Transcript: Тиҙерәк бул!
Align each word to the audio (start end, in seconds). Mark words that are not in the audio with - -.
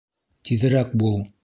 Тиҙерәк 0.51 0.97
бул! 1.05 1.23